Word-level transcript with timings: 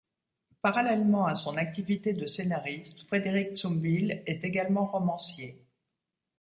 Parallèlement 0.63 1.27
à 1.27 1.35
son 1.35 1.57
activité 1.57 2.13
de 2.13 2.25
scénariste, 2.25 3.01
Frédéric 3.03 3.53
Zumbiehl 3.55 4.23
est 4.25 4.43
également 4.43 4.87
romancier. 4.87 5.63